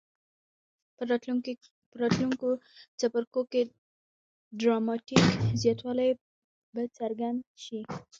په 0.97 1.01
راتلونکو 2.01 2.47
څپرکو 2.99 3.41
کې 3.51 3.61
ډراماټیک 4.59 5.23
زیاتوالی 5.61 6.09
به 6.73 6.81
څرګند 6.97 7.39
شي. 7.63 7.79